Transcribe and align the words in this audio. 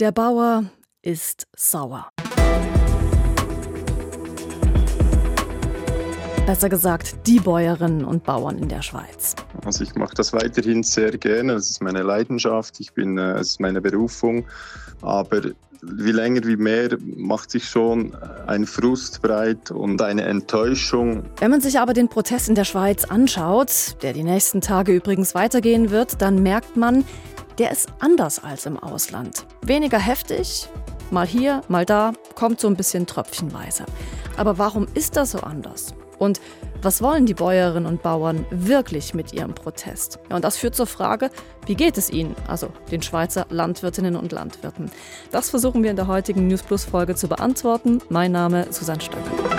Der 0.00 0.12
Bauer 0.12 0.62
ist 1.02 1.48
sauer. 1.56 2.08
Besser 6.46 6.68
gesagt, 6.68 7.26
die 7.26 7.40
Bäuerinnen 7.40 8.04
und 8.04 8.22
Bauern 8.22 8.58
in 8.58 8.68
der 8.68 8.82
Schweiz. 8.82 9.34
Also 9.64 9.82
ich 9.82 9.96
mache 9.96 10.14
das 10.14 10.32
weiterhin 10.32 10.84
sehr 10.84 11.10
gerne. 11.18 11.54
Das 11.54 11.68
ist 11.68 11.82
meine 11.82 12.04
Leidenschaft. 12.04 12.78
Ich 12.78 12.92
bin, 12.92 13.18
äh, 13.18 13.38
es 13.38 13.48
ist 13.48 13.60
meine 13.60 13.80
Berufung. 13.80 14.46
Aber 15.02 15.42
wie 15.82 16.12
länger, 16.12 16.44
wie 16.44 16.56
mehr 16.56 16.96
macht 17.00 17.50
sich 17.50 17.64
schon 17.64 18.16
ein 18.46 18.66
Frust 18.66 19.20
breit 19.20 19.72
und 19.72 20.00
eine 20.00 20.22
Enttäuschung. 20.22 21.24
Wenn 21.38 21.50
man 21.50 21.60
sich 21.60 21.78
aber 21.80 21.92
den 21.92 22.08
Protest 22.08 22.48
in 22.48 22.54
der 22.54 22.64
Schweiz 22.64 23.04
anschaut, 23.04 23.96
der 24.02 24.12
die 24.12 24.22
nächsten 24.22 24.60
Tage 24.60 24.94
übrigens 24.94 25.34
weitergehen 25.34 25.90
wird, 25.90 26.22
dann 26.22 26.42
merkt 26.42 26.76
man, 26.76 27.04
der 27.58 27.70
ist 27.72 27.88
anders 27.98 28.42
als 28.42 28.66
im 28.66 28.78
Ausland. 28.78 29.46
Weniger 29.62 29.98
heftig, 29.98 30.68
mal 31.10 31.26
hier, 31.26 31.62
mal 31.68 31.84
da, 31.84 32.12
kommt 32.34 32.60
so 32.60 32.68
ein 32.68 32.76
bisschen 32.76 33.06
tröpfchenweise. 33.06 33.84
Aber 34.36 34.58
warum 34.58 34.86
ist 34.94 35.16
das 35.16 35.32
so 35.32 35.40
anders? 35.40 35.94
Und 36.18 36.40
was 36.82 37.02
wollen 37.02 37.26
die 37.26 37.34
Bäuerinnen 37.34 37.86
und 37.86 38.02
Bauern 38.02 38.44
wirklich 38.50 39.14
mit 39.14 39.32
ihrem 39.32 39.54
Protest? 39.54 40.18
Ja, 40.30 40.36
und 40.36 40.44
das 40.44 40.56
führt 40.56 40.74
zur 40.74 40.86
Frage, 40.86 41.30
wie 41.66 41.74
geht 41.74 41.98
es 41.98 42.10
ihnen, 42.10 42.34
also 42.46 42.70
den 42.90 43.02
Schweizer 43.02 43.46
Landwirtinnen 43.50 44.16
und 44.16 44.32
Landwirten? 44.32 44.90
Das 45.30 45.50
versuchen 45.50 45.82
wir 45.82 45.90
in 45.90 45.96
der 45.96 46.06
heutigen 46.06 46.46
News 46.46 46.62
Plus 46.62 46.84
Folge 46.84 47.14
zu 47.14 47.28
beantworten. 47.28 48.00
Mein 48.08 48.32
Name 48.32 48.66
Susanne 48.70 49.00
Stöckel. 49.00 49.57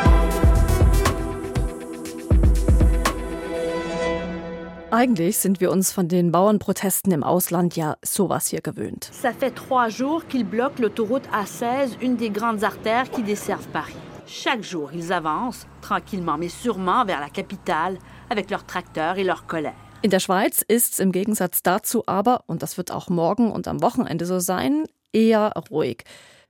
Eigentlich 4.92 5.38
sind 5.38 5.62
wir 5.62 5.70
uns 5.72 5.92
von 5.92 6.08
den 6.08 6.32
Bauernprotesten 6.32 7.12
im 7.12 7.24
Ausland 7.24 7.76
ja 7.76 7.98
sowas 8.04 8.48
hier 8.48 8.62
gewöhnt. 8.62 9.12
Ça 9.14 9.32
fait 9.32 9.54
trois 9.54 9.88
jours 9.90 10.26
qu'ils 10.28 10.46
bloquent 10.46 10.82
l'autoroute 10.82 11.28
A16, 11.32 12.02
une 12.02 12.18
des 12.18 12.32
grandes 12.32 12.64
artères 12.64 13.12
qui 13.12 13.22
desservent 13.22 13.68
Paris. 13.68 13.94
Chaque 14.26 14.64
jour, 14.64 14.90
ils 14.92 15.14
avancent, 15.14 15.68
tranquillement 15.82 16.40
mais 16.40 16.50
sûrement, 16.50 17.06
vers 17.06 17.20
la 17.20 17.30
capitale 17.30 18.00
avec 18.32 18.50
leurs 18.50 18.66
tracteurs 18.66 19.20
et 19.20 19.24
leurs 19.24 19.46
colères. 19.46 19.76
In 20.02 20.10
der 20.10 20.20
Schweiz 20.20 20.64
ist 20.68 20.94
es 20.94 21.00
im 21.00 21.12
Gegensatz 21.12 21.62
dazu 21.62 22.04
aber, 22.08 22.44
und 22.48 22.64
das 22.64 22.78
wird 22.78 22.90
auch 22.90 23.10
morgen 23.10 23.52
und 23.52 23.68
am 23.68 23.84
Wochenende 23.84 24.26
so 24.26 24.40
sein, 24.40 24.86
eher 25.14 25.54
ruhig. 25.70 26.04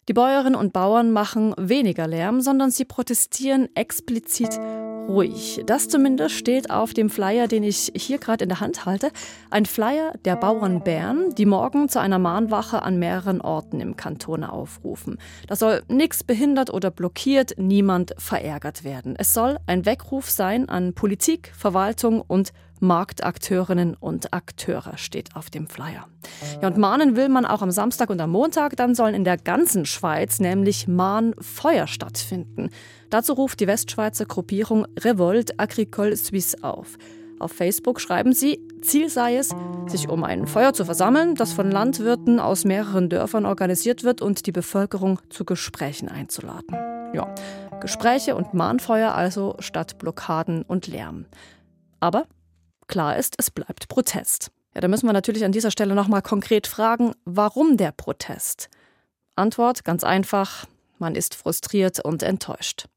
Die 0.09 0.13
Bäuerinnen 0.13 0.55
und 0.55 0.73
Bauern 0.73 1.11
machen 1.11 1.53
weniger 1.55 2.07
Lärm, 2.07 2.41
sondern 2.41 2.71
sie 2.71 2.83
protestieren 2.83 3.69
explizit 3.75 4.59
ruhig. 5.07 5.61
Das 5.67 5.88
zumindest 5.88 6.33
steht 6.33 6.71
auf 6.71 6.95
dem 6.95 7.11
Flyer, 7.11 7.47
den 7.47 7.61
ich 7.61 7.91
hier 7.95 8.17
gerade 8.17 8.41
in 8.43 8.49
der 8.49 8.59
Hand 8.59 8.88
halte. 8.88 9.11
Ein 9.51 9.67
Flyer 9.67 10.13
der 10.25 10.35
Bauern 10.35 10.83
Bern, 10.83 11.35
die 11.38 11.45
morgen 11.45 11.89
zu 11.89 11.99
einer 11.99 12.17
Mahnwache 12.17 12.81
an 12.81 12.97
mehreren 12.97 13.39
Orten 13.39 13.81
im 13.81 13.97
Kanton 13.97 14.43
aufrufen. 14.43 15.19
Da 15.45 15.55
soll 15.55 15.83
nichts 15.88 16.23
behindert 16.23 16.73
oder 16.73 16.89
blockiert, 16.89 17.53
niemand 17.57 18.16
verärgert 18.17 18.83
werden. 18.83 19.13
Es 19.16 19.35
soll 19.35 19.59
ein 19.67 19.85
Weckruf 19.85 20.27
sein 20.31 20.69
an 20.69 20.94
Politik, 20.95 21.51
Verwaltung 21.55 22.19
und 22.25 22.51
Marktakteurinnen 22.80 23.95
und 23.95 24.33
Akteure 24.33 24.97
steht 24.97 25.35
auf 25.35 25.49
dem 25.49 25.67
Flyer. 25.67 26.08
Ja, 26.61 26.67
und 26.67 26.77
mahnen 26.77 27.16
will 27.16 27.30
man 27.30 27.45
auch 27.45 27.61
am 27.61 27.72
Samstag 27.72 28.09
und 28.09 28.22
am 28.22 28.31
Montag, 28.31 28.75
dann 28.75 28.95
sollen 28.95 29.16
in 29.16 29.23
der 29.23 29.38
ganzen 29.38 29.85
Schweiz 29.85 30.39
nämlich 30.39 30.88
Mahnfeuer 30.88 31.88
stattfinden. 31.88 32.69
Dazu 33.09 33.33
ruft 33.33 33.59
die 33.59 33.67
Westschweizer 33.67 34.25
Gruppierung 34.25 34.85
Revolt 35.00 35.59
Agricole 35.59 36.16
Suisse 36.16 36.57
auf. 36.63 36.97
Auf 37.39 37.53
Facebook 37.53 38.02
schreiben 38.02 38.33
sie, 38.33 38.59
Ziel 38.81 39.09
sei 39.09 39.38
es, 39.38 39.55
sich 39.88 40.09
um 40.09 40.25
ein 40.25 40.45
Feuer 40.45 40.73
zu 40.73 40.83
versammeln, 40.83 41.35
das 41.35 41.53
von 41.53 41.72
Landwirten 41.72 42.39
aus 42.39 42.66
mehreren 42.66 43.09
Dörfern 43.09 43.45
organisiert 43.45 44.03
wird 44.03 44.22
und 44.22 44.45
die 44.45 44.52
Bevölkerung 44.52 45.19
zu 45.30 45.45
Gesprächen 45.45 46.09
einzuladen. 46.09 46.75
Ja, 47.13 47.33
Gespräche 47.80 48.35
und 48.35 48.53
Mahnfeuer 48.53 49.13
also 49.13 49.55
statt 49.59 49.97
Blockaden 49.97 50.63
und 50.63 50.88
Lärm. 50.88 51.25
Aber 52.01 52.25
Klar 52.89 53.17
ist, 53.17 53.35
es 53.38 53.51
bleibt 53.51 53.88
Protest. 53.88 54.50
Ja, 54.73 54.81
da 54.81 54.88
müssen 54.88 55.05
wir 55.05 55.13
natürlich 55.13 55.45
an 55.45 55.51
dieser 55.51 55.69
Stelle 55.69 55.94
nochmal 55.94 56.23
konkret 56.23 56.66
fragen, 56.66 57.13
warum 57.23 57.77
der 57.77 57.91
Protest? 57.91 58.67
Antwort 59.35 59.85
ganz 59.85 60.03
einfach, 60.03 60.66
man 60.97 61.13
ist 61.13 61.35
frustriert 61.35 62.03
und 62.03 62.23
enttäuscht. 62.23 62.88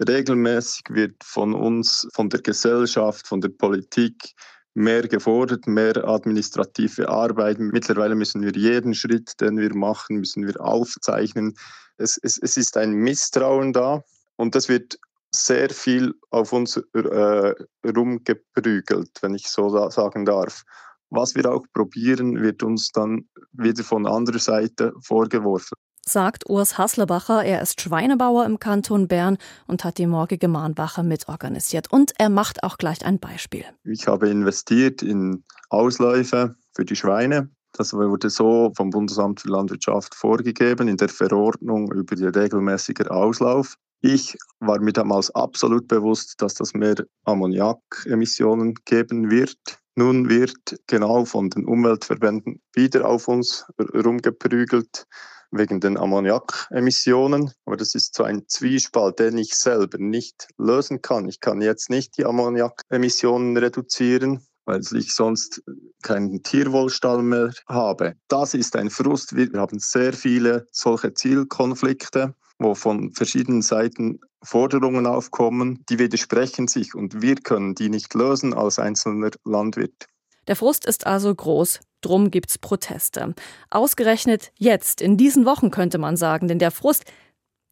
Regelmäßig 0.00 0.84
wird 0.88 1.22
von 1.22 1.54
uns, 1.54 2.08
von 2.14 2.30
der 2.30 2.40
Gesellschaft, 2.40 3.26
von 3.26 3.42
der 3.42 3.50
Politik 3.50 4.34
mehr 4.72 5.06
gefordert, 5.06 5.66
mehr 5.66 6.02
administrative 6.08 7.10
Arbeit. 7.10 7.58
Mittlerweile 7.58 8.14
müssen 8.14 8.40
wir 8.42 8.52
jeden 8.52 8.94
Schritt, 8.94 9.38
den 9.42 9.58
wir 9.58 9.74
machen, 9.74 10.16
müssen 10.16 10.46
wir 10.46 10.58
aufzeichnen. 10.62 11.58
Es, 11.98 12.18
es, 12.22 12.38
es 12.38 12.56
ist 12.56 12.78
ein 12.78 12.92
Misstrauen 12.92 13.74
da 13.74 14.02
und 14.36 14.54
das 14.54 14.70
wird 14.70 14.98
sehr 15.36 15.70
viel 15.70 16.14
auf 16.30 16.52
uns 16.52 16.76
äh, 16.76 17.54
rumgeprügelt, 17.84 19.10
wenn 19.20 19.34
ich 19.34 19.48
so 19.48 19.88
sagen 19.90 20.24
darf. 20.24 20.64
Was 21.10 21.34
wir 21.34 21.50
auch 21.50 21.64
probieren, 21.72 22.42
wird 22.42 22.62
uns 22.62 22.90
dann 22.90 23.28
wieder 23.52 23.84
von 23.84 24.06
anderer 24.06 24.40
Seite 24.40 24.92
vorgeworfen. 25.02 25.76
Sagt 26.08 26.48
Urs 26.48 26.78
Haslebacher, 26.78 27.44
er 27.44 27.62
ist 27.62 27.80
Schweinebauer 27.80 28.46
im 28.46 28.60
Kanton 28.60 29.08
Bern 29.08 29.38
und 29.66 29.82
hat 29.82 29.98
die 29.98 30.06
morgige 30.06 30.46
Mahnwache 30.46 31.02
mitorganisiert. 31.02 31.92
Und 31.92 32.12
er 32.18 32.28
macht 32.28 32.62
auch 32.62 32.78
gleich 32.78 33.04
ein 33.04 33.18
Beispiel. 33.18 33.64
Ich 33.82 34.06
habe 34.06 34.28
investiert 34.28 35.02
in 35.02 35.42
Ausläufe 35.68 36.54
für 36.76 36.84
die 36.84 36.94
Schweine. 36.94 37.50
Das 37.72 37.92
wurde 37.92 38.30
so 38.30 38.72
vom 38.76 38.90
Bundesamt 38.90 39.40
für 39.40 39.48
Landwirtschaft 39.48 40.14
vorgegeben 40.14 40.86
in 40.86 40.96
der 40.96 41.08
Verordnung 41.08 41.90
über 41.92 42.14
den 42.14 42.28
regelmäßigen 42.28 43.08
Auslauf. 43.08 43.76
Ich 44.00 44.36
war 44.60 44.80
mir 44.80 44.92
damals 44.92 45.34
absolut 45.34 45.88
bewusst, 45.88 46.34
dass 46.38 46.54
das 46.54 46.74
mehr 46.74 46.96
Ammoniakemissionen 47.24 48.74
geben 48.84 49.30
wird. 49.30 49.56
Nun 49.94 50.28
wird 50.28 50.76
genau 50.86 51.24
von 51.24 51.48
den 51.48 51.64
Umweltverbänden 51.64 52.60
wieder 52.74 53.08
auf 53.08 53.28
uns 53.28 53.64
rumgeprügelt 53.78 55.06
wegen 55.50 55.80
den 55.80 55.96
Ammoniakemissionen. 55.96 57.52
Aber 57.64 57.76
das 57.76 57.94
ist 57.94 58.14
so 58.14 58.24
ein 58.24 58.46
Zwiespalt, 58.46 59.18
den 59.18 59.38
ich 59.38 59.54
selber 59.54 59.96
nicht 59.98 60.48
lösen 60.58 61.00
kann. 61.00 61.28
Ich 61.28 61.40
kann 61.40 61.62
jetzt 61.62 61.88
nicht 61.88 62.18
die 62.18 62.26
Ammoniakemissionen 62.26 63.56
reduzieren, 63.56 64.46
weil 64.66 64.82
ich 64.92 65.14
sonst 65.14 65.62
keinen 66.02 66.42
Tierwohlstall 66.42 67.22
mehr 67.22 67.52
habe. 67.66 68.16
Das 68.28 68.52
ist 68.52 68.76
ein 68.76 68.90
Frust. 68.90 69.34
Wir 69.34 69.48
haben 69.54 69.78
sehr 69.78 70.12
viele 70.12 70.66
solche 70.70 71.14
Zielkonflikte 71.14 72.34
wo 72.58 72.74
von 72.74 73.12
verschiedenen 73.12 73.62
Seiten 73.62 74.20
Forderungen 74.42 75.06
aufkommen, 75.06 75.84
die 75.88 75.98
widersprechen 75.98 76.68
sich 76.68 76.94
und 76.94 77.22
wir 77.22 77.36
können 77.36 77.74
die 77.74 77.88
nicht 77.88 78.14
lösen 78.14 78.54
als 78.54 78.78
einzelner 78.78 79.30
Landwirt. 79.44 80.06
Der 80.46 80.56
Frust 80.56 80.86
ist 80.86 81.06
also 81.06 81.34
groß, 81.34 81.80
drum 82.00 82.30
gibt's 82.30 82.58
Proteste. 82.58 83.34
Ausgerechnet 83.70 84.52
jetzt, 84.56 85.00
in 85.00 85.16
diesen 85.16 85.44
Wochen 85.44 85.70
könnte 85.70 85.98
man 85.98 86.16
sagen, 86.16 86.46
denn 86.48 86.58
der 86.58 86.70
Frust, 86.70 87.04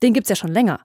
den 0.02 0.12
gibt's 0.12 0.30
ja 0.30 0.36
schon 0.36 0.52
länger. 0.52 0.80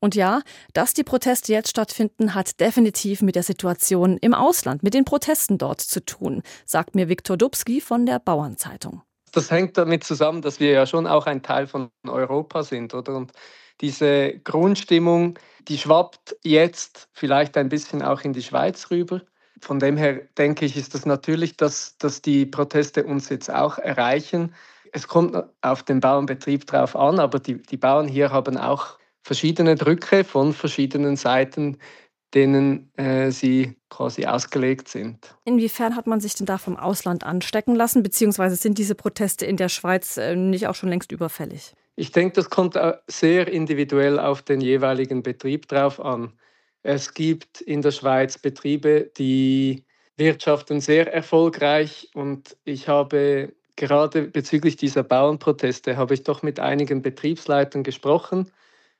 Und 0.00 0.14
ja, 0.14 0.42
dass 0.72 0.94
die 0.94 1.04
Proteste 1.04 1.52
jetzt 1.52 1.70
stattfinden, 1.70 2.34
hat 2.34 2.60
definitiv 2.60 3.22
mit 3.22 3.36
der 3.36 3.42
Situation 3.42 4.18
im 4.18 4.34
Ausland, 4.34 4.82
mit 4.82 4.94
den 4.94 5.04
Protesten 5.04 5.58
dort 5.58 5.80
zu 5.80 6.04
tun, 6.04 6.42
sagt 6.66 6.94
mir 6.94 7.08
Viktor 7.08 7.36
Dubski 7.36 7.80
von 7.80 8.04
der 8.04 8.18
Bauernzeitung 8.18 9.02
das 9.36 9.50
hängt 9.50 9.76
damit 9.76 10.04
zusammen, 10.04 10.42
dass 10.42 10.60
wir 10.60 10.70
ja 10.70 10.86
schon 10.86 11.06
auch 11.06 11.26
ein 11.26 11.42
Teil 11.42 11.66
von 11.66 11.90
Europa 12.06 12.62
sind, 12.62 12.94
oder? 12.94 13.16
Und 13.16 13.32
diese 13.80 14.38
Grundstimmung, 14.44 15.38
die 15.68 15.78
schwappt 15.78 16.36
jetzt 16.42 17.08
vielleicht 17.12 17.56
ein 17.56 17.68
bisschen 17.68 18.02
auch 18.02 18.22
in 18.22 18.32
die 18.32 18.42
Schweiz 18.42 18.90
rüber. 18.90 19.20
Von 19.60 19.78
dem 19.78 19.96
her 19.96 20.20
denke 20.38 20.64
ich, 20.64 20.76
ist 20.76 20.94
das 20.94 21.06
natürlich, 21.06 21.56
dass, 21.56 21.96
dass 21.98 22.22
die 22.22 22.46
Proteste 22.46 23.04
uns 23.04 23.28
jetzt 23.28 23.50
auch 23.52 23.78
erreichen. 23.78 24.54
Es 24.92 25.08
kommt 25.08 25.36
auf 25.62 25.82
den 25.82 26.00
Bauernbetrieb 26.00 26.66
drauf 26.66 26.94
an, 26.94 27.18
aber 27.18 27.38
die, 27.38 27.60
die 27.62 27.76
Bauern 27.76 28.06
hier 28.06 28.30
haben 28.30 28.56
auch 28.56 28.98
verschiedene 29.22 29.74
Drücke 29.74 30.22
von 30.22 30.52
verschiedenen 30.52 31.16
Seiten, 31.16 31.78
denen 32.34 32.90
äh, 32.96 33.30
sie 33.30 33.76
quasi 33.88 34.26
ausgelegt 34.26 34.88
sind. 34.88 35.34
Inwiefern 35.44 35.96
hat 35.96 36.06
man 36.06 36.20
sich 36.20 36.34
denn 36.34 36.46
da 36.46 36.58
vom 36.58 36.76
Ausland 36.76 37.24
anstecken 37.24 37.74
lassen, 37.74 38.02
beziehungsweise 38.02 38.56
sind 38.56 38.78
diese 38.78 38.94
Proteste 38.94 39.46
in 39.46 39.56
der 39.56 39.68
Schweiz 39.68 40.16
äh, 40.16 40.34
nicht 40.34 40.66
auch 40.66 40.74
schon 40.74 40.88
längst 40.88 41.12
überfällig? 41.12 41.74
Ich 41.96 42.10
denke, 42.10 42.34
das 42.34 42.50
kommt 42.50 42.76
sehr 43.06 43.46
individuell 43.46 44.18
auf 44.18 44.42
den 44.42 44.60
jeweiligen 44.60 45.22
Betrieb 45.22 45.68
drauf 45.68 46.00
an. 46.00 46.32
Es 46.82 47.14
gibt 47.14 47.60
in 47.60 47.82
der 47.82 47.92
Schweiz 47.92 48.36
Betriebe, 48.36 49.12
die 49.16 49.84
wirtschaften 50.16 50.80
sehr 50.80 51.12
erfolgreich 51.12 52.10
und 52.14 52.56
ich 52.64 52.88
habe 52.88 53.54
gerade 53.76 54.22
bezüglich 54.22 54.76
dieser 54.76 55.02
Bauernproteste 55.02 55.96
habe 55.96 56.14
ich 56.14 56.24
doch 56.24 56.42
mit 56.42 56.60
einigen 56.60 57.02
Betriebsleitern 57.02 57.82
gesprochen 57.82 58.50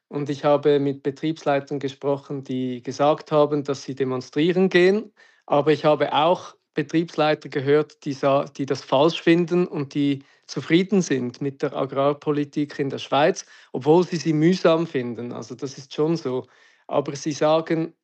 und 0.09 0.31
ich 0.31 0.45
habe 0.45 0.79
mit 0.79 1.03
Betriebsleitern 1.03 1.79
gesprochen, 1.79 2.45
die 2.45 2.83
gesagt 2.83 3.33
haben, 3.33 3.65
dass 3.65 3.83
sie 3.83 3.95
demonstrieren 3.95 4.69
gehen. 4.69 5.13
Aber 5.47 5.73
ich 5.73 5.85
habe 5.85 6.13
auch 6.13 6.55
Betriebsleiter 6.75 7.49
gehört, 7.49 8.05
die, 8.05 8.17
die 8.57 8.67
das 8.67 8.83
falsch 8.83 9.23
finden 9.23 9.67
und 9.67 9.95
die 9.95 10.25
zufrieden 10.47 11.03
sind 11.03 11.41
mit 11.41 11.63
der 11.63 11.75
Agrarpolitik 11.75 12.79
in 12.79 12.91
der 12.91 12.99
Schweiz, 12.99 13.47
obwohl 13.73 14.05
sie 14.05 14.17
sie 14.17 14.33
mühsam 14.33 14.87
finden. 14.87 15.33
Also 15.33 15.55
das 15.55 15.79
ist 15.79 15.95
schon 15.95 16.17
so. 16.17 16.47
Aber 16.87 17.17
sie 17.17 17.33
sagen, 17.33 17.95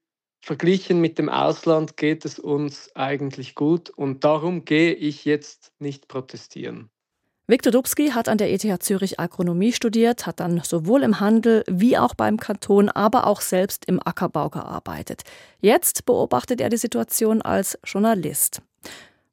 verglichen 0.40 1.00
mit 1.00 1.18
dem 1.18 1.28
Ausland 1.28 1.96
geht 1.96 2.24
es 2.24 2.38
uns 2.38 2.94
eigentlich 2.94 3.54
gut 3.54 3.90
und 3.90 4.24
darum 4.24 4.64
gehe 4.64 4.94
ich 4.94 5.24
jetzt 5.24 5.72
nicht 5.78 6.08
protestieren. 6.08 6.90
Viktor 7.50 7.72
Dubski 7.72 8.10
hat 8.10 8.28
an 8.28 8.38
der 8.38 8.52
ETH 8.52 8.80
Zürich 8.80 9.18
Agronomie 9.18 9.72
studiert, 9.72 10.24
hat 10.24 10.38
dann 10.38 10.62
sowohl 10.62 11.02
im 11.02 11.18
Handel 11.18 11.64
wie 11.66 11.98
auch 11.98 12.14
beim 12.14 12.36
Kanton, 12.36 12.88
aber 12.88 13.26
auch 13.26 13.40
selbst 13.40 13.86
im 13.86 13.98
Ackerbau 13.98 14.50
gearbeitet. 14.50 15.22
Jetzt 15.60 16.06
beobachtet 16.06 16.60
er 16.60 16.68
die 16.68 16.76
Situation 16.76 17.42
als 17.42 17.76
Journalist. 17.84 18.62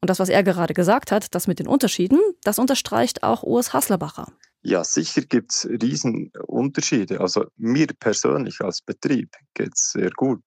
Und 0.00 0.10
das, 0.10 0.18
was 0.18 0.30
er 0.30 0.42
gerade 0.42 0.74
gesagt 0.74 1.12
hat, 1.12 1.32
das 1.32 1.46
mit 1.46 1.60
den 1.60 1.68
Unterschieden, 1.68 2.18
das 2.42 2.58
unterstreicht 2.58 3.22
auch 3.22 3.44
Urs 3.44 3.72
Haslerbacher. 3.72 4.26
Ja, 4.62 4.82
sicher 4.82 5.20
gibt 5.20 5.52
es 5.52 5.68
Riesenunterschiede. 5.70 7.20
Also 7.20 7.44
mir 7.56 7.86
persönlich 8.00 8.60
als 8.60 8.82
Betrieb 8.82 9.36
geht 9.54 9.74
es 9.74 9.92
sehr 9.92 10.10
gut. 10.16 10.42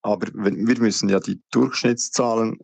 Aber 0.00 0.28
wir 0.32 0.80
müssen 0.80 1.10
ja 1.10 1.20
die 1.20 1.42
Durchschnittszahlen 1.50 2.60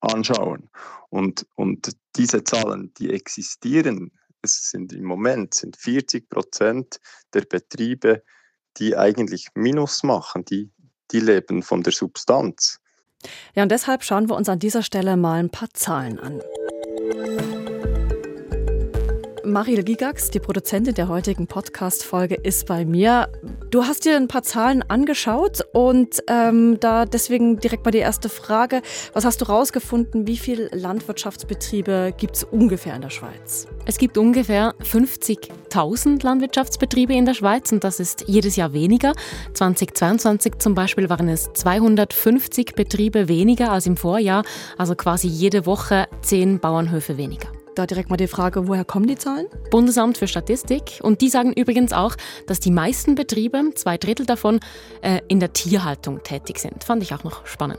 anschauen. 0.00 0.70
Und, 1.10 1.46
und 1.54 1.96
diese 2.16 2.44
Zahlen, 2.44 2.92
die 2.98 3.10
existieren, 3.10 4.12
es 4.42 4.70
sind 4.70 4.92
im 4.92 5.04
Moment 5.04 5.54
sind 5.54 5.76
40 5.76 6.28
Prozent 6.28 7.00
der 7.34 7.42
Betriebe, 7.42 8.22
die 8.78 8.96
eigentlich 8.96 9.48
Minus 9.54 10.02
machen, 10.02 10.44
die, 10.44 10.70
die 11.10 11.20
leben 11.20 11.62
von 11.62 11.82
der 11.82 11.92
Substanz. 11.92 12.80
Ja, 13.54 13.62
und 13.62 13.70
deshalb 13.70 14.02
schauen 14.02 14.28
wir 14.28 14.36
uns 14.36 14.48
an 14.48 14.58
dieser 14.58 14.82
Stelle 14.82 15.16
mal 15.16 15.40
ein 15.40 15.50
paar 15.50 15.68
Zahlen 15.74 16.18
an. 16.18 16.40
Mariel 19.52 19.82
Gigax, 19.82 20.30
die 20.30 20.38
Produzentin 20.38 20.94
der 20.94 21.08
heutigen 21.08 21.46
Podcast-Folge, 21.46 22.36
ist 22.36 22.66
bei 22.66 22.84
mir. 22.84 23.28
Du 23.70 23.84
hast 23.84 24.04
dir 24.04 24.16
ein 24.16 24.28
paar 24.28 24.42
Zahlen 24.42 24.82
angeschaut 24.82 25.60
und 25.72 26.22
ähm, 26.28 26.78
da 26.80 27.04
deswegen 27.04 27.58
direkt 27.58 27.84
mal 27.84 27.90
die 27.90 27.98
erste 27.98 28.28
Frage. 28.28 28.82
Was 29.12 29.24
hast 29.24 29.40
du 29.40 29.46
rausgefunden? 29.46 30.26
Wie 30.26 30.36
viele 30.36 30.68
Landwirtschaftsbetriebe 30.72 32.14
gibt 32.16 32.36
es 32.36 32.44
ungefähr 32.44 32.94
in 32.94 33.02
der 33.02 33.10
Schweiz? 33.10 33.66
Es 33.86 33.98
gibt 33.98 34.18
ungefähr 34.18 34.74
50.000 34.82 36.24
Landwirtschaftsbetriebe 36.24 37.12
in 37.12 37.24
der 37.24 37.34
Schweiz 37.34 37.72
und 37.72 37.84
das 37.84 38.00
ist 38.00 38.24
jedes 38.26 38.56
Jahr 38.56 38.72
weniger. 38.72 39.12
2022 39.54 40.58
zum 40.58 40.74
Beispiel 40.74 41.10
waren 41.10 41.28
es 41.28 41.52
250 41.52 42.74
Betriebe 42.74 43.28
weniger 43.28 43.72
als 43.72 43.86
im 43.86 43.96
Vorjahr, 43.96 44.44
also 44.78 44.94
quasi 44.94 45.28
jede 45.28 45.66
Woche 45.66 46.06
zehn 46.22 46.60
Bauernhöfe 46.60 47.16
weniger. 47.16 47.48
Da 47.74 47.86
direkt 47.86 48.10
mal 48.10 48.16
die 48.16 48.26
Frage, 48.26 48.66
woher 48.66 48.84
kommen 48.84 49.06
die 49.06 49.16
Zahlen? 49.16 49.46
Bundesamt 49.70 50.18
für 50.18 50.26
Statistik. 50.26 50.98
Und 51.02 51.20
die 51.20 51.28
sagen 51.28 51.52
übrigens 51.52 51.92
auch, 51.92 52.16
dass 52.46 52.58
die 52.58 52.72
meisten 52.72 53.14
Betriebe, 53.14 53.62
zwei 53.74 53.96
Drittel 53.96 54.26
davon, 54.26 54.60
äh, 55.02 55.20
in 55.28 55.38
der 55.38 55.52
Tierhaltung 55.52 56.22
tätig 56.22 56.58
sind. 56.58 56.82
Fand 56.82 57.02
ich 57.02 57.14
auch 57.14 57.22
noch 57.22 57.46
spannend. 57.46 57.78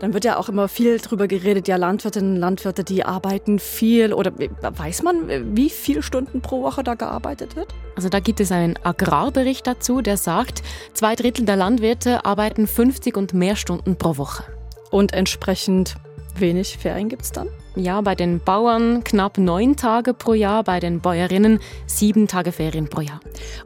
Dann 0.00 0.14
wird 0.14 0.24
ja 0.24 0.38
auch 0.38 0.48
immer 0.48 0.68
viel 0.68 0.98
darüber 0.98 1.28
geredet, 1.28 1.68
ja, 1.68 1.76
Landwirtinnen 1.76 2.34
und 2.34 2.40
Landwirte, 2.40 2.82
die 2.82 3.04
arbeiten 3.04 3.58
viel. 3.58 4.12
Oder 4.12 4.32
weiß 4.60 5.02
man, 5.02 5.56
wie 5.56 5.70
viele 5.70 6.02
Stunden 6.02 6.40
pro 6.40 6.62
Woche 6.62 6.82
da 6.82 6.94
gearbeitet 6.94 7.56
wird? 7.56 7.68
Also 7.96 8.08
da 8.08 8.20
gibt 8.20 8.40
es 8.40 8.50
einen 8.52 8.78
Agrarbericht 8.82 9.66
dazu, 9.66 10.00
der 10.00 10.16
sagt, 10.16 10.62
zwei 10.94 11.14
Drittel 11.14 11.44
der 11.44 11.56
Landwirte 11.56 12.24
arbeiten 12.24 12.66
50 12.66 13.16
und 13.16 13.34
mehr 13.34 13.56
Stunden 13.56 13.96
pro 13.96 14.16
Woche. 14.16 14.44
Und 14.90 15.12
entsprechend 15.12 15.96
wenig 16.36 16.78
Ferien 16.78 17.08
gibt 17.08 17.22
es 17.22 17.32
dann? 17.32 17.48
Ja, 17.76 18.00
bei 18.02 18.14
den 18.14 18.38
Bauern 18.38 19.02
knapp 19.02 19.36
neun 19.36 19.74
Tage 19.76 20.14
pro 20.14 20.32
Jahr, 20.32 20.62
bei 20.62 20.78
den 20.78 21.00
Bäuerinnen 21.00 21.58
sieben 21.86 22.28
Tage 22.28 22.52
Ferien 22.52 22.88
pro 22.88 23.00
Jahr. 23.00 23.18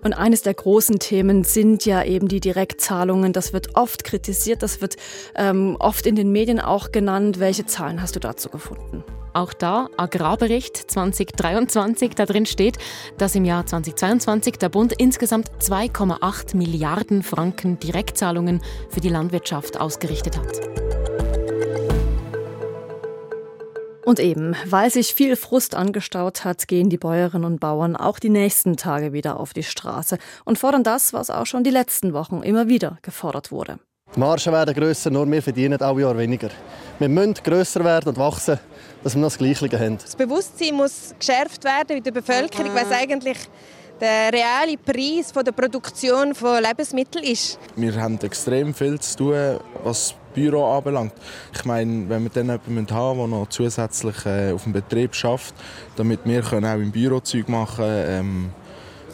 Und 0.02 0.14
eines 0.14 0.40
der 0.40 0.54
großen 0.54 0.98
Themen 0.98 1.44
sind 1.44 1.84
ja 1.84 2.02
eben 2.02 2.26
die 2.26 2.40
Direktzahlungen. 2.40 3.34
Das 3.34 3.52
wird 3.52 3.76
oft 3.76 4.04
kritisiert, 4.04 4.62
das 4.62 4.80
wird 4.80 4.96
ähm, 5.34 5.76
oft 5.78 6.06
in 6.06 6.16
den 6.16 6.32
Medien 6.32 6.58
auch 6.58 6.90
genannt. 6.90 7.38
Welche 7.38 7.66
Zahlen 7.66 8.00
hast 8.00 8.16
du 8.16 8.20
dazu 8.20 8.48
gefunden? 8.48 9.04
Auch 9.34 9.52
da 9.52 9.88
Agrarbericht 9.98 10.90
2023, 10.90 12.14
da 12.14 12.24
drin 12.24 12.46
steht, 12.46 12.78
dass 13.18 13.34
im 13.34 13.44
Jahr 13.44 13.66
2022 13.66 14.56
der 14.56 14.70
Bund 14.70 14.94
insgesamt 14.96 15.50
2,8 15.60 16.56
Milliarden 16.56 17.22
Franken 17.22 17.78
Direktzahlungen 17.78 18.62
für 18.88 19.00
die 19.00 19.10
Landwirtschaft 19.10 19.78
ausgerichtet 19.78 20.38
hat. 20.38 20.87
Und 24.08 24.20
eben, 24.20 24.56
weil 24.64 24.90
sich 24.90 25.12
viel 25.12 25.36
Frust 25.36 25.74
angestaut 25.74 26.42
hat, 26.42 26.66
gehen 26.66 26.88
die 26.88 26.96
Bäuerinnen 26.96 27.44
und 27.44 27.60
Bauern 27.60 27.94
auch 27.94 28.18
die 28.18 28.30
nächsten 28.30 28.78
Tage 28.78 29.12
wieder 29.12 29.38
auf 29.38 29.52
die 29.52 29.62
Straße 29.62 30.16
und 30.46 30.58
fordern 30.58 30.82
das, 30.82 31.12
was 31.12 31.28
auch 31.28 31.44
schon 31.44 31.62
die 31.62 31.68
letzten 31.68 32.14
Wochen 32.14 32.40
immer 32.42 32.68
wieder 32.68 32.96
gefordert 33.02 33.52
wurde. 33.52 33.78
Die 34.16 34.18
Margen 34.18 34.50
werden 34.50 34.74
grösser, 34.74 35.10
nur 35.10 35.30
wir 35.30 35.42
verdienen 35.42 35.78
auch 35.82 35.98
Jahr 35.98 36.16
weniger. 36.16 36.48
Wir 36.98 37.10
müssen 37.10 37.34
grösser 37.34 37.84
werden 37.84 38.08
und 38.08 38.16
wachsen, 38.16 38.58
dass 39.04 39.14
wir 39.14 39.20
noch 39.20 39.28
das 39.28 39.36
Gleiche 39.36 39.78
haben. 39.78 39.98
Das 39.98 40.16
Bewusstsein 40.16 40.74
muss 40.74 41.14
geschärft 41.18 41.62
werden 41.64 41.98
in 41.98 42.02
der 42.02 42.12
Bevölkerung, 42.12 42.74
weil 42.74 42.86
es 42.86 42.92
eigentlich 42.92 43.36
der 44.00 44.32
reale 44.32 44.78
Preis 44.78 45.34
der 45.34 45.52
Produktion 45.52 46.34
von 46.34 46.62
Lebensmitteln 46.62 47.24
ist. 47.26 47.58
Wir 47.76 47.94
haben 48.00 48.18
extrem 48.22 48.72
viel 48.72 48.98
zu 49.00 49.18
tun, 49.18 49.60
was 49.84 50.14
Büro 50.38 50.64
anbelangt. 50.64 51.12
Ich 51.54 51.64
meine, 51.64 52.08
wenn 52.08 52.22
wir 52.22 52.30
dann 52.30 52.60
jemanden 52.66 52.94
haben, 52.94 53.18
der 53.18 53.26
noch 53.26 53.48
zusätzlich 53.48 54.26
äh, 54.26 54.52
auf 54.52 54.64
dem 54.64 54.72
Betrieb 54.72 55.14
schafft, 55.14 55.54
damit 55.96 56.20
wir 56.24 56.42
können 56.42 56.66
auch 56.66 56.74
im 56.74 56.92
Büro 56.92 57.20
Zeug 57.20 57.48
machen 57.48 57.84
ähm, 57.86 58.50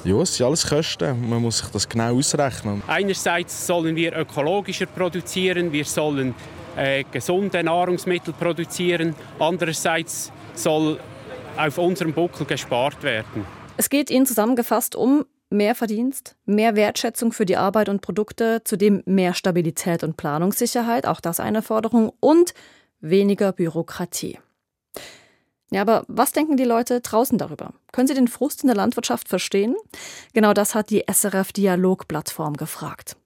ja, 0.04 0.16
es 0.20 0.36
sind 0.36 0.44
alles 0.46 0.68
Kosten. 0.68 1.30
Man 1.30 1.40
muss 1.40 1.58
sich 1.58 1.68
das 1.68 1.88
genau 1.88 2.14
ausrechnen. 2.14 2.82
Einerseits 2.86 3.66
sollen 3.66 3.96
wir 3.96 4.14
ökologischer 4.14 4.84
produzieren, 4.84 5.72
wir 5.72 5.86
sollen 5.86 6.34
äh, 6.76 7.04
gesunde 7.10 7.64
Nahrungsmittel 7.64 8.34
produzieren. 8.34 9.14
Andererseits 9.38 10.30
soll 10.54 11.00
auf 11.56 11.78
unserem 11.78 12.12
Buckel 12.12 12.44
gespart 12.44 13.02
werden. 13.02 13.46
Es 13.76 13.88
geht 13.88 14.10
Ihnen 14.10 14.26
zusammengefasst 14.26 14.94
um 14.94 15.24
mehr 15.54 15.74
Verdienst, 15.74 16.36
mehr 16.44 16.76
Wertschätzung 16.76 17.32
für 17.32 17.46
die 17.46 17.56
Arbeit 17.56 17.88
und 17.88 18.02
Produkte, 18.02 18.62
zudem 18.64 19.02
mehr 19.06 19.32
Stabilität 19.32 20.04
und 20.04 20.16
Planungssicherheit, 20.16 21.06
auch 21.06 21.20
das 21.20 21.40
eine 21.40 21.62
Forderung, 21.62 22.12
und 22.20 22.52
weniger 23.00 23.52
Bürokratie. 23.52 24.38
Ja, 25.70 25.80
aber 25.80 26.04
was 26.06 26.32
denken 26.32 26.56
die 26.56 26.64
Leute 26.64 27.00
draußen 27.00 27.38
darüber? 27.38 27.72
Können 27.92 28.06
sie 28.06 28.14
den 28.14 28.28
Frust 28.28 28.62
in 28.62 28.68
der 28.68 28.76
Landwirtschaft 28.76 29.28
verstehen? 29.28 29.74
Genau 30.32 30.52
das 30.52 30.74
hat 30.74 30.90
die 30.90 31.04
SRF 31.10 31.52
Dialog 31.52 32.06
Plattform 32.06 32.56
gefragt. 32.56 33.16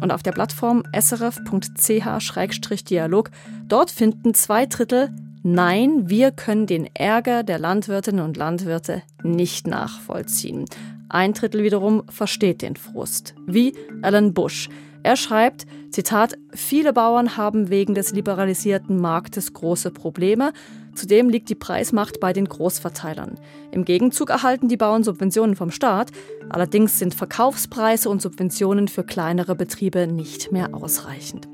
Und 0.00 0.10
auf 0.10 0.24
der 0.24 0.32
Plattform 0.32 0.82
srf.ch-dialog, 0.98 3.30
dort 3.68 3.92
finden 3.92 4.34
zwei 4.34 4.66
Drittel 4.66 5.14
Nein, 5.44 6.08
wir 6.08 6.30
können 6.30 6.66
den 6.66 6.88
Ärger 6.94 7.42
der 7.42 7.58
Landwirtinnen 7.58 8.24
und 8.24 8.36
Landwirte 8.36 9.02
nicht 9.24 9.66
nachvollziehen. 9.66 10.66
Ein 11.08 11.32
Drittel 11.32 11.64
wiederum 11.64 12.04
versteht 12.08 12.62
den 12.62 12.76
Frust. 12.76 13.34
Wie 13.46 13.74
Alan 14.02 14.34
Bush. 14.34 14.68
Er 15.02 15.16
schreibt, 15.16 15.66
Zitat, 15.90 16.38
viele 16.54 16.92
Bauern 16.92 17.36
haben 17.36 17.70
wegen 17.70 17.94
des 17.94 18.12
liberalisierten 18.12 18.96
Marktes 19.00 19.52
große 19.52 19.90
Probleme. 19.90 20.52
Zudem 20.94 21.28
liegt 21.28 21.48
die 21.48 21.56
Preismacht 21.56 22.20
bei 22.20 22.32
den 22.32 22.44
Großverteilern. 22.44 23.38
Im 23.72 23.84
Gegenzug 23.84 24.30
erhalten 24.30 24.68
die 24.68 24.76
Bauern 24.76 25.02
Subventionen 25.02 25.56
vom 25.56 25.72
Staat. 25.72 26.12
Allerdings 26.50 27.00
sind 27.00 27.14
Verkaufspreise 27.14 28.08
und 28.08 28.22
Subventionen 28.22 28.86
für 28.86 29.02
kleinere 29.02 29.56
Betriebe 29.56 30.06
nicht 30.06 30.52
mehr 30.52 30.72
ausreichend. 30.72 31.51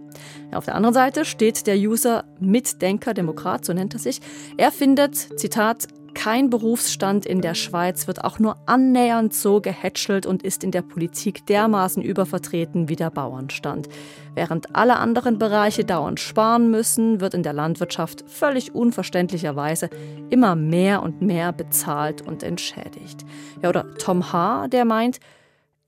Auf 0.53 0.65
der 0.65 0.75
anderen 0.75 0.95
Seite 0.95 1.25
steht 1.25 1.67
der 1.67 1.77
User 1.77 2.25
Mitdenker 2.41 3.15
Demokrat, 3.15 3.65
so 3.65 3.73
nennt 3.73 3.95
er 3.95 4.01
sich. 4.01 4.21
Er 4.57 4.71
findet, 4.71 5.15
Zitat, 5.39 5.89
kein 6.19 6.51
Berufsstand 6.51 7.27
in 7.27 7.43
der 7.43 7.55
Schweiz 7.55 8.09
wird 8.09 8.25
auch 8.25 8.41
nur 8.41 8.57
annähernd 8.67 9.33
so 9.33 9.61
gehätschelt 9.61 10.27
und 10.27 10.43
ist 10.43 10.65
in 10.65 10.73
der 10.73 10.83
Politik 10.83 11.47
dermaßen 11.47 12.03
übervertreten 12.03 12.89
wie 12.89 12.97
der 12.97 13.11
Bauernstand. 13.11 13.89
Während 14.35 14.75
alle 14.75 14.97
anderen 14.97 15.39
Bereiche 15.39 15.85
dauernd 15.85 16.19
sparen 16.19 16.73
müssen, 16.73 17.21
wird 17.21 17.35
in 17.35 17.45
der 17.45 17.53
Landwirtschaft 17.53 18.25
völlig 18.29 18.75
unverständlicherweise 18.75 19.91
immer 20.29 20.57
mehr 20.57 21.05
und 21.05 21.23
mehr 21.23 21.53
bezahlt 21.53 22.23
und 22.23 22.43
entschädigt. 22.43 23.25
Ja, 23.63 23.69
oder 23.69 23.87
Tom 23.99 24.33
H., 24.33 24.67
der 24.67 24.85
meint, 24.85 25.21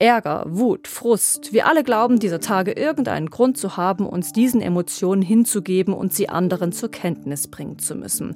Ärger, 0.01 0.45
Wut, 0.47 0.87
Frust. 0.87 1.53
Wir 1.53 1.67
alle 1.67 1.83
glauben 1.83 2.17
dieser 2.17 2.39
Tage 2.39 2.71
irgendeinen 2.71 3.29
Grund 3.29 3.55
zu 3.55 3.77
haben, 3.77 4.07
uns 4.07 4.33
diesen 4.33 4.59
Emotionen 4.59 5.21
hinzugeben 5.21 5.93
und 5.93 6.11
sie 6.11 6.27
anderen 6.27 6.71
zur 6.71 6.89
Kenntnis 6.89 7.47
bringen 7.47 7.77
zu 7.77 7.93
müssen. 7.93 8.33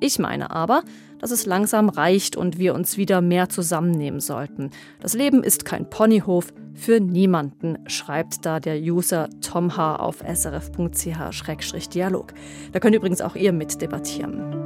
Ich 0.00 0.18
meine 0.18 0.50
aber, 0.50 0.82
dass 1.20 1.30
es 1.30 1.46
langsam 1.46 1.88
reicht 1.88 2.36
und 2.36 2.58
wir 2.58 2.74
uns 2.74 2.96
wieder 2.96 3.20
mehr 3.20 3.48
zusammennehmen 3.48 4.18
sollten. 4.18 4.70
Das 4.98 5.14
Leben 5.14 5.44
ist 5.44 5.64
kein 5.64 5.88
Ponyhof 5.88 6.52
für 6.74 6.98
niemanden, 6.98 7.78
schreibt 7.86 8.44
da 8.44 8.58
der 8.58 8.80
User 8.80 9.28
Tom 9.40 9.76
H. 9.76 9.96
auf 9.96 10.16
srf.ch-dialog. 10.18 12.34
Da 12.72 12.80
könnt 12.80 12.96
übrigens 12.96 13.20
auch 13.20 13.36
ihr 13.36 13.52
mitdebattieren. 13.52 14.63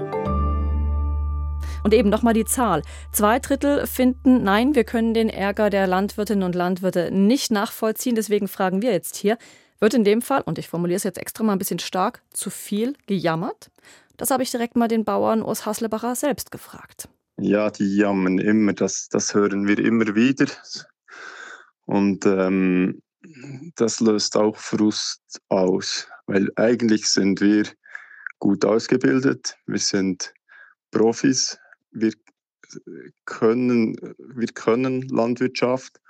Und 1.85 1.95
eben 1.95 2.09
nochmal 2.09 2.35
die 2.35 2.45
Zahl. 2.45 2.83
Zwei 3.13 3.39
Drittel 3.39 3.87
finden, 3.87 4.43
nein, 4.43 4.75
wir 4.75 4.85
können 4.85 5.15
den 5.15 5.29
Ärger 5.29 5.71
der 5.71 5.87
Landwirtinnen 5.87 6.45
und 6.45 6.55
Landwirte 6.55 7.11
nicht 7.11 7.51
nachvollziehen. 7.51 8.15
Deswegen 8.15 8.49
fragen 8.49 8.83
wir 8.83 8.93
jetzt 8.93 9.17
hier, 9.17 9.39
wird 9.81 9.95
in 9.95 10.05
dem 10.05 10.23
Fall, 10.23 10.43
und 10.43 10.59
ich 10.59 10.69
formuliere 10.69 10.97
es 10.97 11.05
jetzt 11.05 11.19
extra 11.19 11.45
mal 11.45 11.53
ein 11.53 11.59
bisschen 11.59 11.79
stark, 11.79 12.23
zu 12.31 12.51
viel 12.51 12.95
gejammert? 13.07 13.71
Das 14.17 14.31
habe 14.31 14.43
ich 14.43 14.51
direkt 14.51 14.77
mal 14.77 14.89
den 14.89 15.05
Bauern 15.05 15.43
Urs 15.43 15.65
Haslebacher 15.67 16.17
selbst 16.17 16.51
gefragt. 16.51 17.09
Ja, 17.41 17.71
die 17.71 17.97
jammern 17.97 18.39
immer, 18.39 18.73
das, 18.73 19.09
das 19.09 19.35
hören 19.35 19.69
wir 19.69 19.79
immer 19.79 20.17
wieder. 20.17 20.47
Und 21.87 22.27
ähm, 22.27 23.01
das 23.77 24.01
löst 24.01 24.37
auch 24.37 24.57
Frust 24.57 25.41
aus, 25.49 26.09
weil 26.27 26.51
eigentlich 26.57 27.07
sind 27.07 27.41
wir 27.41 27.65
gut 28.41 28.65
ausgebildet, 28.65 29.57
wir 29.67 29.79
sind 29.79 30.33
Profis, 30.91 31.59
wir 31.91 32.13
können, 33.25 33.97
wir 34.19 34.49
können 34.49 35.03
Landwirtschaft 35.09 36.01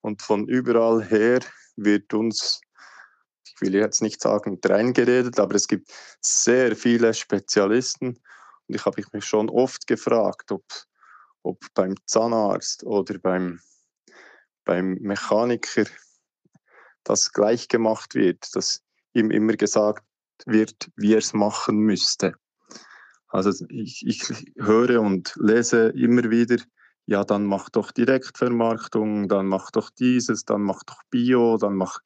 und 0.00 0.22
von 0.22 0.48
überall 0.48 1.02
her 1.02 1.40
wird 1.76 2.12
uns 2.14 2.60
ich 3.54 3.60
will 3.60 3.74
jetzt 3.74 4.02
nicht 4.02 4.20
sagen 4.20 4.58
reingeredet, 4.64 5.38
aber 5.38 5.54
es 5.54 5.68
gibt 5.68 5.92
sehr 6.20 6.74
viele 6.74 7.14
Spezialisten. 7.14 8.20
Und 8.66 8.74
ich 8.74 8.84
habe 8.84 9.02
mich 9.12 9.24
schon 9.24 9.48
oft 9.50 9.86
gefragt, 9.86 10.50
ob, 10.52 10.64
ob 11.42 11.58
beim 11.74 11.94
Zahnarzt 12.06 12.84
oder 12.84 13.18
beim, 13.18 13.60
beim 14.64 14.94
Mechaniker 14.94 15.84
das 17.04 17.32
gleich 17.32 17.68
gemacht 17.68 18.14
wird, 18.14 18.48
dass 18.54 18.82
ihm 19.12 19.30
immer 19.30 19.54
gesagt 19.54 20.04
wird, 20.46 20.90
wie 20.96 21.12
er 21.12 21.18
es 21.18 21.32
machen 21.32 21.78
müsste. 21.78 22.34
Also 23.32 23.64
ich, 23.70 24.06
ich 24.06 24.22
höre 24.58 25.00
und 25.00 25.34
lese 25.40 25.88
immer 25.88 26.30
wieder, 26.30 26.56
ja, 27.06 27.24
dann 27.24 27.46
mach 27.46 27.70
doch 27.70 27.90
Direktvermarktung, 27.90 29.28
dann 29.28 29.46
mach 29.46 29.70
doch 29.70 29.90
dieses, 29.90 30.44
dann 30.44 30.62
mach 30.62 30.82
doch 30.84 31.02
Bio, 31.10 31.56
dann 31.56 31.74
mach 31.74 32.00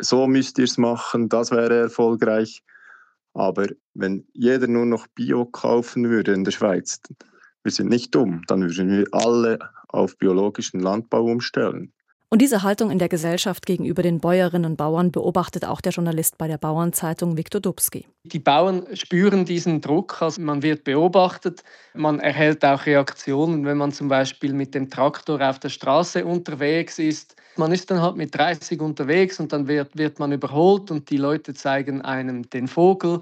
so 0.00 0.28
müsst 0.28 0.58
ihr 0.58 0.64
es 0.64 0.78
machen, 0.78 1.28
das 1.28 1.50
wäre 1.50 1.76
erfolgreich. 1.76 2.62
Aber 3.32 3.66
wenn 3.94 4.24
jeder 4.32 4.68
nur 4.68 4.86
noch 4.86 5.08
Bio 5.08 5.44
kaufen 5.44 6.08
würde 6.08 6.32
in 6.32 6.44
der 6.44 6.52
Schweiz, 6.52 7.00
wir 7.64 7.72
sind 7.72 7.88
nicht 7.88 8.14
dumm, 8.14 8.42
dann 8.46 8.62
würden 8.62 8.90
wir 8.90 9.06
alle 9.10 9.58
auf 9.88 10.16
biologischen 10.18 10.78
Landbau 10.78 11.24
umstellen. 11.24 11.92
Und 12.34 12.42
diese 12.42 12.64
Haltung 12.64 12.90
in 12.90 12.98
der 12.98 13.08
Gesellschaft 13.08 13.64
gegenüber 13.64 14.02
den 14.02 14.18
Bäuerinnen 14.18 14.72
und 14.72 14.76
Bauern 14.76 15.12
beobachtet 15.12 15.64
auch 15.64 15.80
der 15.80 15.92
Journalist 15.92 16.36
bei 16.36 16.48
der 16.48 16.58
Bauernzeitung 16.58 17.36
Viktor 17.36 17.60
Dubski. 17.60 18.08
Die 18.24 18.40
Bauern 18.40 18.88
spüren 18.96 19.44
diesen 19.44 19.80
Druck, 19.80 20.20
also 20.20 20.42
man 20.42 20.60
wird 20.60 20.82
beobachtet, 20.82 21.62
man 21.94 22.18
erhält 22.18 22.64
auch 22.64 22.86
Reaktionen, 22.86 23.64
wenn 23.64 23.76
man 23.76 23.92
zum 23.92 24.08
Beispiel 24.08 24.52
mit 24.52 24.74
dem 24.74 24.90
Traktor 24.90 25.48
auf 25.48 25.60
der 25.60 25.68
Straße 25.68 26.24
unterwegs 26.24 26.98
ist. 26.98 27.36
Man 27.54 27.70
ist 27.70 27.88
dann 27.92 28.02
halt 28.02 28.16
mit 28.16 28.34
30 28.36 28.80
unterwegs 28.80 29.38
und 29.38 29.52
dann 29.52 29.68
wird, 29.68 29.96
wird 29.96 30.18
man 30.18 30.32
überholt 30.32 30.90
und 30.90 31.10
die 31.10 31.18
Leute 31.18 31.54
zeigen 31.54 32.02
einem 32.02 32.50
den 32.50 32.66
Vogel. 32.66 33.20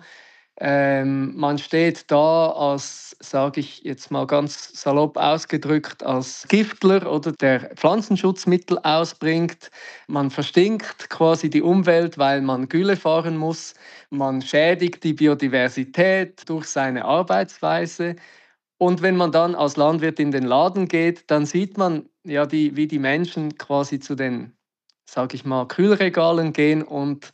Ähm, 0.61 1.35
man 1.35 1.59
steht 1.59 2.11
da 2.11 2.51
als, 2.51 3.17
sage 3.21 3.61
ich 3.61 3.83
jetzt 3.85 4.11
mal 4.11 4.27
ganz 4.27 4.71
salopp 4.81 5.17
ausgedrückt, 5.17 6.03
als 6.03 6.47
Giftler 6.49 7.11
oder 7.11 7.33
der 7.33 7.71
Pflanzenschutzmittel 7.75 8.79
ausbringt. 8.83 9.71
Man 10.09 10.31
verstinkt 10.31 11.09
quasi 11.09 11.49
die 11.49 11.63
Umwelt, 11.63 12.19
weil 12.19 12.43
man 12.43 12.69
Gülle 12.69 12.97
fahren 12.97 13.37
muss. 13.39 13.75
Man 14.11 14.43
schädigt 14.43 15.03
die 15.05 15.15
Biodiversität 15.15 16.49
durch 16.49 16.67
seine 16.67 17.05
Arbeitsweise. 17.05 18.17
Und 18.79 19.01
wenn 19.01 19.17
man 19.17 19.33
dann 19.33 19.55
als 19.55 19.77
Landwirt 19.77 20.19
in 20.21 20.33
den 20.33 20.45
Laden 20.45 20.87
geht, 20.89 21.31
dann 21.31 21.47
sieht 21.47 21.79
man 21.79 22.09
ja, 22.25 22.47
die, 22.47 22.77
wie 22.77 22.87
die 22.87 22.99
Menschen 22.99 23.57
quasi 23.57 24.01
zu 24.01 24.15
den, 24.15 24.53
sage 25.09 25.37
ich 25.37 25.45
mal, 25.45 25.67
Kühlregalen 25.67 26.53
gehen 26.53 26.83
und 26.83 27.33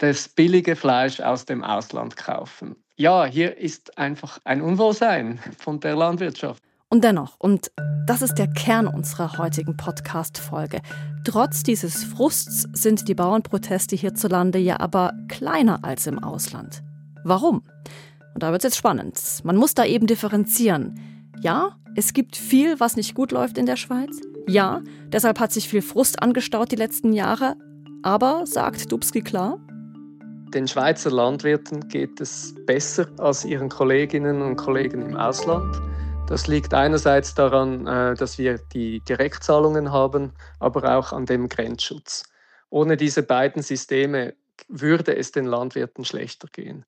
das 0.00 0.28
billige 0.28 0.76
Fleisch 0.76 1.20
aus 1.20 1.44
dem 1.44 1.62
Ausland 1.62 2.16
kaufen. 2.16 2.74
Ja, 2.96 3.26
hier 3.26 3.56
ist 3.58 3.96
einfach 3.98 4.38
ein 4.44 4.62
Unwohlsein 4.62 5.38
von 5.58 5.78
der 5.78 5.94
Landwirtschaft. 5.94 6.62
Und 6.88 7.04
dennoch, 7.04 7.36
und 7.38 7.70
das 8.06 8.22
ist 8.22 8.34
der 8.34 8.48
Kern 8.48 8.86
unserer 8.88 9.38
heutigen 9.38 9.76
Podcast-Folge, 9.76 10.80
trotz 11.24 11.62
dieses 11.62 12.02
Frusts 12.02 12.66
sind 12.72 13.08
die 13.08 13.14
Bauernproteste 13.14 13.94
hierzulande 13.94 14.58
ja 14.58 14.80
aber 14.80 15.12
kleiner 15.28 15.84
als 15.84 16.06
im 16.06 16.18
Ausland. 16.18 16.82
Warum? 17.22 17.62
Und 18.34 18.42
da 18.42 18.52
wird 18.52 18.64
es 18.64 18.70
jetzt 18.70 18.78
spannend. 18.78 19.20
Man 19.44 19.56
muss 19.56 19.74
da 19.74 19.84
eben 19.84 20.06
differenzieren. 20.06 21.30
Ja, 21.42 21.76
es 21.94 22.12
gibt 22.12 22.36
viel, 22.36 22.80
was 22.80 22.96
nicht 22.96 23.14
gut 23.14 23.32
läuft 23.32 23.58
in 23.58 23.66
der 23.66 23.76
Schweiz. 23.76 24.18
Ja, 24.48 24.80
deshalb 25.08 25.38
hat 25.38 25.52
sich 25.52 25.68
viel 25.68 25.82
Frust 25.82 26.22
angestaut 26.22 26.72
die 26.72 26.76
letzten 26.76 27.12
Jahre. 27.12 27.56
Aber, 28.02 28.46
sagt 28.46 28.90
Dubski 28.90 29.20
klar, 29.20 29.58
den 30.54 30.66
Schweizer 30.66 31.10
Landwirten 31.10 31.88
geht 31.88 32.20
es 32.20 32.54
besser 32.66 33.06
als 33.18 33.44
ihren 33.44 33.68
Kolleginnen 33.68 34.42
und 34.42 34.56
Kollegen 34.56 35.02
im 35.02 35.16
Ausland. 35.16 35.80
Das 36.28 36.48
liegt 36.48 36.74
einerseits 36.74 37.34
daran, 37.34 37.86
äh, 37.86 38.14
dass 38.14 38.38
wir 38.38 38.58
die 38.72 39.00
Direktzahlungen 39.00 39.92
haben, 39.92 40.32
aber 40.58 40.96
auch 40.96 41.12
an 41.12 41.26
dem 41.26 41.48
Grenzschutz. 41.48 42.24
Ohne 42.68 42.96
diese 42.96 43.22
beiden 43.22 43.62
Systeme 43.62 44.34
würde 44.68 45.16
es 45.16 45.32
den 45.32 45.46
Landwirten 45.46 46.04
schlechter 46.04 46.48
gehen. 46.52 46.84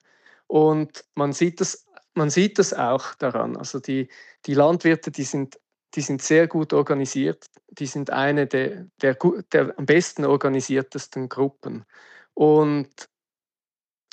Und 0.47 1.04
man 1.14 1.33
sieht 1.33 1.61
das, 1.61 1.87
man 2.14 2.31
sieht 2.31 2.59
das 2.59 2.75
auch 2.75 3.14
daran. 3.14 3.57
Also 3.57 3.81
die, 3.81 4.09
die 4.47 4.54
Landwirte, 4.54 5.11
die 5.11 5.25
sind, 5.25 5.59
die 5.95 6.02
sind 6.02 6.21
sehr 6.21 6.49
gut 6.49 6.73
organisiert. 6.73 7.47
Die 7.71 7.87
sind 7.87 8.11
eine 8.11 8.47
der, 8.47 8.87
der, 9.00 9.16
der 9.52 9.75
am 9.76 9.87
besten 9.87 10.25
organisiertesten 10.25 11.28
Gruppen. 11.28 11.85
Und 12.35 13.09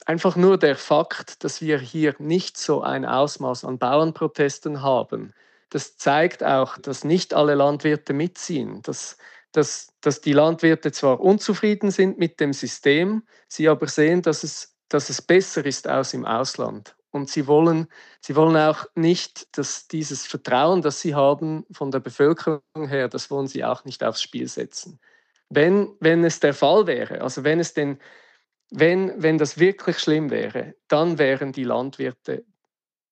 Einfach 0.10 0.36
nur 0.36 0.58
der 0.58 0.76
Fakt, 0.76 1.44
dass 1.44 1.62
wir 1.62 1.78
hier 1.78 2.16
nicht 2.18 2.58
so 2.58 2.82
ein 2.82 3.06
Ausmaß 3.06 3.64
an 3.64 3.78
Bauernprotesten 3.78 4.82
haben, 4.82 5.36
das 5.70 5.98
zeigt 5.98 6.44
auch, 6.44 6.80
dass 6.80 7.04
nicht 7.04 7.36
alle 7.36 7.54
Landwirte 7.54 8.14
mitziehen, 8.14 8.82
dass, 8.82 9.20
dass, 9.52 9.94
dass 10.02 10.20
die 10.20 10.34
Landwirte 10.34 10.92
zwar 10.92 11.20
unzufrieden 11.20 11.92
sind 11.92 12.18
mit 12.18 12.40
dem 12.40 12.54
System, 12.54 13.22
sie 13.48 13.70
aber 13.70 13.86
sehen, 13.86 14.24
dass 14.24 14.44
es, 14.44 14.76
dass 14.88 15.12
es 15.12 15.22
besser 15.22 15.64
ist 15.64 15.88
aus 15.88 16.16
im 16.16 16.26
Ausland. 16.26 16.96
Und 17.12 17.30
sie 17.30 17.46
wollen, 17.46 17.88
sie 18.20 18.36
wollen 18.36 18.58
auch 18.58 18.88
nicht, 18.96 19.60
dass 19.60 19.88
dieses 19.88 20.26
Vertrauen, 20.26 20.82
das 20.82 21.02
sie 21.02 21.14
haben 21.14 21.68
von 21.70 21.92
der 21.92 22.00
Bevölkerung 22.00 22.88
her, 22.88 23.10
das 23.10 23.30
wollen 23.30 23.46
sie 23.46 23.64
auch 23.64 23.86
nicht 23.86 24.04
aufs 24.04 24.24
Spiel 24.24 24.48
setzen. 24.48 25.00
Wenn, 25.50 25.96
wenn 26.00 26.24
es 26.24 26.40
der 26.40 26.56
Fall 26.56 26.88
wäre, 26.88 27.22
also 27.22 27.44
wenn 27.44 27.60
es 27.60 27.76
den, 27.76 28.00
wenn, 28.72 29.22
wenn 29.22 29.38
das 29.38 29.58
wirklich 29.58 30.00
schlimm 30.00 30.30
wäre, 30.30 30.76
dann 30.88 31.18
wären 31.18 31.52
die 31.52 31.64
Landwirte, 31.64 32.46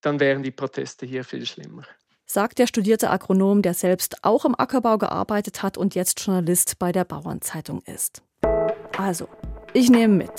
dann 0.01 0.19
wären 0.19 0.43
die 0.43 0.51
Proteste 0.51 1.05
hier 1.05 1.23
viel 1.23 1.45
schlimmer. 1.45 1.83
Sagt 2.25 2.59
der 2.59 2.67
studierte 2.67 3.09
Agronom, 3.09 3.61
der 3.61 3.73
selbst 3.73 4.23
auch 4.23 4.45
im 4.45 4.53
Ackerbau 4.57 4.97
gearbeitet 4.97 5.63
hat 5.63 5.77
und 5.77 5.95
jetzt 5.95 6.19
Journalist 6.19 6.77
bei 6.77 6.91
der 6.91 7.05
Bauernzeitung 7.05 7.81
ist. 7.85 8.21
Also, 8.97 9.29
ich 9.73 9.89
nehme 9.89 10.15
mit. 10.15 10.31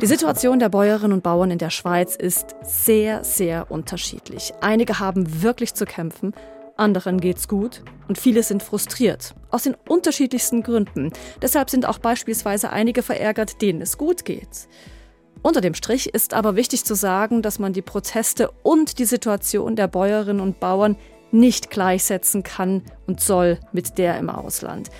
Die 0.00 0.06
Situation 0.06 0.58
der 0.58 0.68
Bäuerinnen 0.68 1.12
und 1.12 1.22
Bauern 1.22 1.50
in 1.50 1.58
der 1.58 1.70
Schweiz 1.70 2.16
ist 2.16 2.54
sehr, 2.62 3.24
sehr 3.24 3.70
unterschiedlich. 3.70 4.52
Einige 4.60 4.98
haben 4.98 5.42
wirklich 5.42 5.74
zu 5.74 5.84
kämpfen, 5.84 6.34
anderen 6.80 7.20
geht's 7.20 7.46
gut 7.46 7.82
und 8.08 8.18
viele 8.18 8.42
sind 8.42 8.62
frustriert. 8.62 9.34
Aus 9.50 9.62
den 9.62 9.76
unterschiedlichsten 9.88 10.62
Gründen. 10.62 11.12
Deshalb 11.40 11.70
sind 11.70 11.86
auch 11.86 11.98
beispielsweise 11.98 12.70
einige 12.70 13.02
verärgert, 13.02 13.62
denen 13.62 13.82
es 13.82 13.98
gut 13.98 14.24
geht. 14.24 14.68
Unter 15.42 15.60
dem 15.60 15.74
Strich 15.74 16.12
ist 16.12 16.34
aber 16.34 16.56
wichtig 16.56 16.84
zu 16.84 16.94
sagen, 16.94 17.40
dass 17.42 17.58
man 17.58 17.72
die 17.72 17.82
Proteste 17.82 18.50
und 18.62 18.98
die 18.98 19.04
Situation 19.04 19.76
der 19.76 19.88
Bäuerinnen 19.88 20.40
und 20.40 20.60
Bauern 20.60 20.96
nicht 21.32 21.70
gleichsetzen 21.70 22.42
kann 22.42 22.82
und 23.06 23.20
soll 23.20 23.58
mit 23.72 23.96
der 23.96 24.18
im 24.18 24.28
Ausland. 24.28 24.90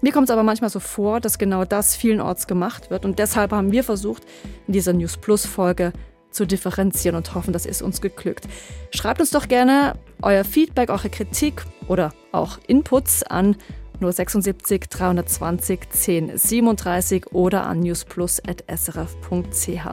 Mir 0.00 0.12
kommt 0.12 0.28
es 0.28 0.32
aber 0.32 0.42
manchmal 0.42 0.70
so 0.70 0.80
vor, 0.80 1.20
dass 1.20 1.38
genau 1.38 1.64
das 1.64 1.96
vielenorts 1.96 2.46
gemacht 2.46 2.90
wird 2.90 3.04
und 3.04 3.18
deshalb 3.18 3.52
haben 3.52 3.72
wir 3.72 3.84
versucht, 3.84 4.24
in 4.66 4.72
dieser 4.72 4.92
News 4.92 5.16
Plus 5.16 5.46
Folge 5.46 5.92
zu 6.32 6.46
differenzieren 6.46 7.16
und 7.16 7.34
hoffen, 7.34 7.52
das 7.52 7.66
ist 7.66 7.82
uns 7.82 8.00
geglückt. 8.00 8.48
Schreibt 8.90 9.20
uns 9.20 9.30
doch 9.30 9.48
gerne 9.48 9.94
euer 10.22 10.44
Feedback, 10.44 10.90
eure 10.90 11.10
Kritik 11.10 11.64
oder 11.88 12.12
auch 12.32 12.58
Inputs 12.66 13.22
an 13.22 13.56
076 14.00 14.88
320 14.88 15.90
10 15.90 16.36
37 16.36 17.32
oder 17.32 17.66
an 17.66 17.80
newsplus.srf.ch. 17.80 19.86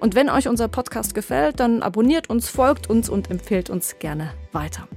Und 0.00 0.14
wenn 0.14 0.28
euch 0.28 0.48
unser 0.48 0.68
Podcast 0.68 1.14
gefällt, 1.14 1.60
dann 1.60 1.82
abonniert 1.82 2.28
uns, 2.28 2.48
folgt 2.48 2.90
uns 2.90 3.08
und 3.08 3.30
empfehlt 3.30 3.70
uns 3.70 3.98
gerne 3.98 4.32
weiter. 4.52 4.88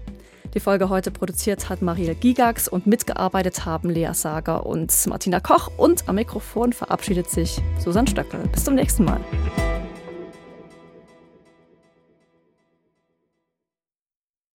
Die 0.55 0.61
Folge 0.61 0.87
heute 0.87 1.11
produziert 1.11 1.67
hat 1.67 1.81
Mariel 1.81 2.15
Gigax 2.15 2.69
und 2.69 2.87
mitgearbeitet 2.87 3.65
haben 3.65 3.89
Lea 3.89 4.13
Sager 4.13 4.65
und 4.65 4.89
Martina 5.07 5.41
Koch 5.41 5.69
und 5.75 6.07
am 6.07 6.15
Mikrofon 6.15 6.71
verabschiedet 6.71 7.29
sich 7.29 7.61
Susanne 7.77 8.07
Stöckel. 8.07 8.39
Bis 8.53 8.63
zum 8.63 8.75
nächsten 8.75 9.03
Mal. 9.03 9.19